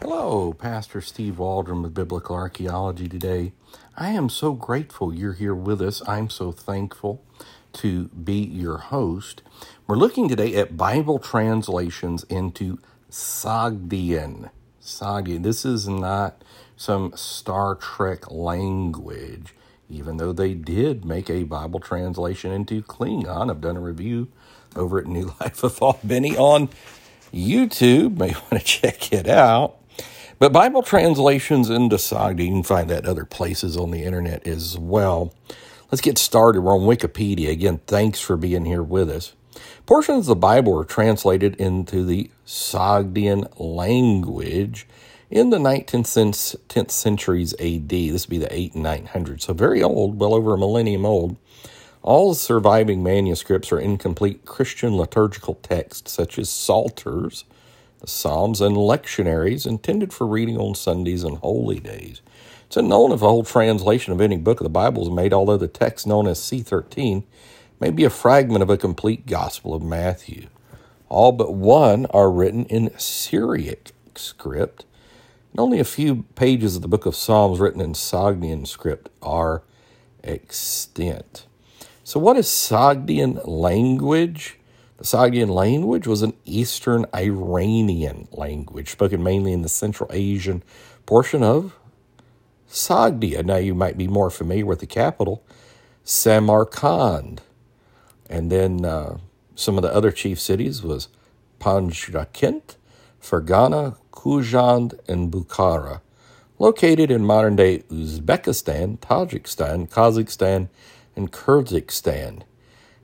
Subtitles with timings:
[0.00, 3.52] Hello, Pastor Steve Waldron with Biblical Archaeology today.
[3.96, 6.08] I am so grateful you're here with us.
[6.08, 7.24] I'm so thankful
[7.74, 9.42] to be your host.
[9.88, 12.78] We're looking today at Bible translations into
[13.10, 14.50] Sogdian.
[14.80, 15.42] Sogdian.
[15.42, 16.44] This is not
[16.76, 19.56] some Star Trek language,
[19.90, 23.50] even though they did make a Bible translation into Klingon.
[23.50, 24.28] I've done a review
[24.76, 26.68] over at New Life of Albany on
[27.34, 28.18] YouTube.
[28.18, 29.77] May want to check it out.
[30.38, 34.78] But Bible translations into Sogdian, you can find that other places on the internet as
[34.78, 35.34] well.
[35.90, 36.60] Let's get started.
[36.60, 37.50] We're on Wikipedia.
[37.50, 39.34] Again, thanks for being here with us.
[39.84, 44.86] Portions of the Bible were translated into the Sogdian language
[45.28, 47.88] in the 19th 10th centuries AD.
[47.88, 51.36] This would be the 8 and 900s, so very old, well over a millennium old.
[52.02, 57.44] All surviving manuscripts are incomplete Christian liturgical texts, such as psalters,
[58.00, 62.20] the Psalms, and lectionaries intended for reading on Sundays and holy days.
[62.66, 65.56] It's unknown if a whole translation of any book of the Bible is made, although
[65.56, 67.24] the text known as C13
[67.80, 70.48] may be a fragment of a complete Gospel of Matthew.
[71.08, 74.84] All but one are written in Syriac script,
[75.52, 79.62] and only a few pages of the book of Psalms written in Sogdian script are
[80.22, 81.46] extant.
[82.04, 84.57] So, what is Sogdian language?
[84.98, 90.64] The Sogdian language was an Eastern Iranian language spoken mainly in the Central Asian
[91.06, 91.78] portion of
[92.68, 93.44] Sogdia.
[93.44, 95.44] Now, you might be more familiar with the capital,
[96.02, 97.42] Samarkand.
[98.28, 99.18] And then uh,
[99.54, 101.06] some of the other chief cities was
[101.60, 102.26] Panjshir,
[103.22, 106.00] Fergana, Khujand, and Bukhara,
[106.58, 110.68] located in modern-day Uzbekistan, Tajikistan, Kazakhstan,
[111.14, 112.42] and Kyrgyzstan.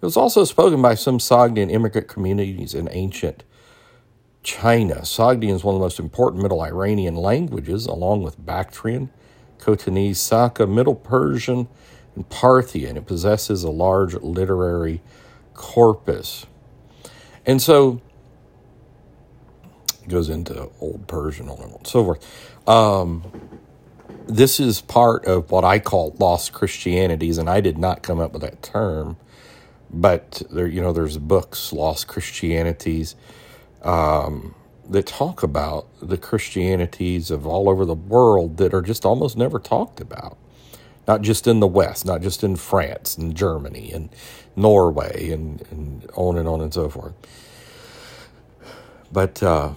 [0.00, 3.44] It was also spoken by some Sogdian immigrant communities in ancient
[4.42, 5.00] China.
[5.02, 9.10] Sogdian is one of the most important Middle Iranian languages, along with Bactrian,
[9.58, 11.68] Khotanese, Saka, Middle Persian,
[12.16, 12.96] and Parthian.
[12.96, 15.02] It possesses a large literary
[15.52, 16.46] corpus.
[17.44, 18.00] And so
[20.02, 22.68] it goes into Old Persian and so forth.
[22.68, 23.30] Um,
[24.26, 28.32] this is part of what I call lost Christianities, and I did not come up
[28.32, 29.18] with that term
[29.92, 33.16] but there you know there's books lost christianities
[33.82, 34.54] um,
[34.88, 39.58] that talk about the christianities of all over the world that are just almost never
[39.58, 40.36] talked about.
[41.08, 44.10] Not just in the west not just in france and germany and
[44.56, 47.14] norway and, and on and on and so forth.
[49.12, 49.74] But uh,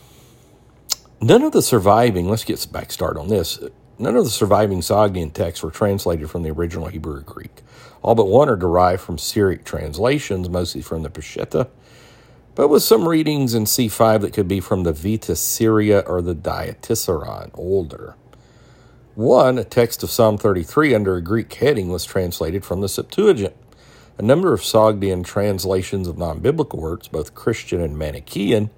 [1.22, 3.60] none of the surviving let's get back started on this
[3.98, 7.62] none of the surviving sogdian texts were translated from the original hebrew or greek
[8.04, 11.70] all but one are derived from Syriac translations, mostly from the Peshitta,
[12.54, 16.36] but with some readings in C5 that could be from the Vetus Syria or the
[16.36, 18.16] Diatessaron, older.
[19.16, 23.56] One, a text of Psalm 33 under a Greek heading, was translated from the Septuagint.
[24.18, 28.70] A number of Sogdian translations of non biblical works, both Christian and Manichaean,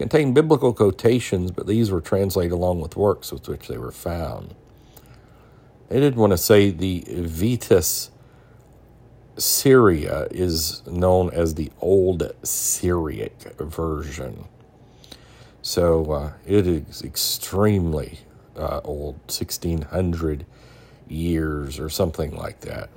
[0.00, 4.54] contain biblical quotations, but these were translated along with works with which they were found.
[5.90, 8.10] They did want to say the Vetus
[9.36, 14.46] Syria is known as the Old Syriac version.
[15.60, 18.20] So uh, it is extremely
[18.56, 20.46] uh, old, 1600
[21.08, 22.88] years or something like that.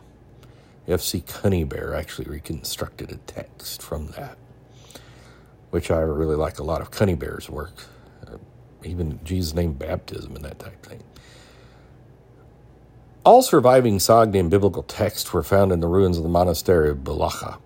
[0.88, 1.20] F.C.
[1.20, 4.38] Conybeare actually reconstructed a text from that,
[5.74, 7.74] which I really like a lot of Conybeare's work,
[8.28, 8.38] uh,
[8.84, 11.02] even Jesus' name baptism and that type thing.
[13.26, 17.58] All surviving Sogdian biblical texts were found in the ruins of the monastery of Balacha,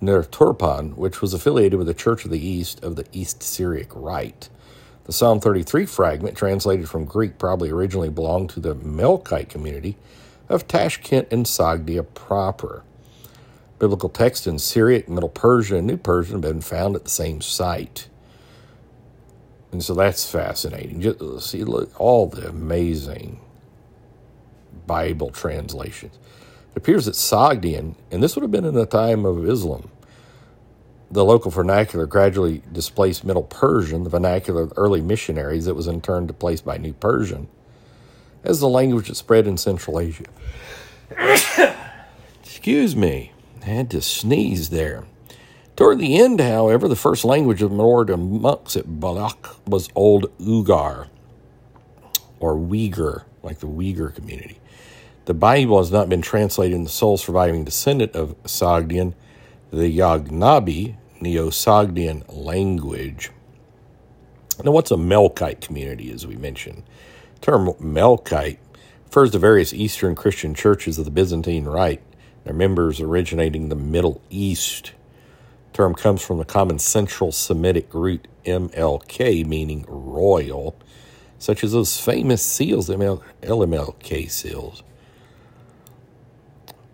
[0.00, 3.88] near Turpan, which was affiliated with the Church of the East of the East Syriac
[3.94, 4.48] Rite.
[5.04, 9.98] The Psalm 33 fragment, translated from Greek, probably originally belonged to the Melkite community
[10.48, 12.84] of Tashkent and Sogdia proper.
[13.80, 17.40] Biblical texts in Syriac, Middle Persian, and New Persian have been found at the same
[17.40, 18.08] site.
[19.72, 21.00] And so that's fascinating.
[21.00, 23.40] Just see look, all the amazing
[24.86, 26.18] Bible translations.
[26.72, 29.90] It appears that Sogdian, and this would have been in the time of Islam,
[31.10, 36.00] the local vernacular gradually displaced Middle Persian, the vernacular of early missionaries that was in
[36.00, 37.48] turn displaced by New Persian,
[38.44, 40.24] as the language that spread in Central Asia.
[42.42, 43.32] Excuse me,
[43.62, 45.04] I had to sneeze there.
[45.76, 51.08] Toward the end, however, the first language of the monks at Balak was Old Ugar,
[52.38, 54.58] or Uyghur, like the Uyghur community.
[55.24, 59.14] The Bible has not been translated in the sole surviving descendant of Sogdian,
[59.70, 63.30] the Yaghnobi Neo Sogdian language.
[64.64, 66.82] Now, what's a Melkite community, as we mentioned?
[67.36, 68.58] The term Melkite
[69.06, 72.02] refers to various Eastern Christian churches of the Byzantine Rite,
[72.44, 74.92] their members originating the Middle East.
[75.72, 80.76] The term comes from the common Central Semitic root MLK, meaning royal,
[81.38, 84.82] such as those famous seals, LMLK seals.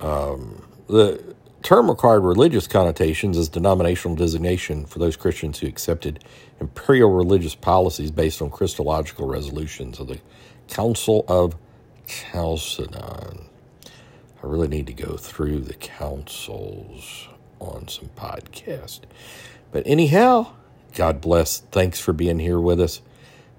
[0.00, 6.22] Um, the term required religious connotations as denominational designation for those Christians who accepted
[6.60, 10.20] imperial religious policies based on Christological resolutions of the
[10.68, 11.56] Council of
[12.06, 13.48] Chalcedon.
[14.46, 17.28] I really need to go through the councils
[17.60, 19.00] on some podcast.
[19.72, 20.52] But anyhow,
[20.94, 21.60] God bless.
[21.60, 23.02] Thanks for being here with us.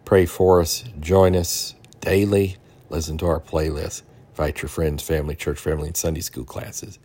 [0.05, 0.85] Pray for us.
[0.99, 2.57] Join us daily.
[2.89, 4.03] Listen to our playlist.
[4.31, 6.99] Invite your friends, family, church family, and Sunday school classes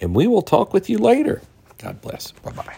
[0.00, 1.42] and we will talk with you later.
[1.78, 2.32] God bless.
[2.32, 2.76] Bye bye.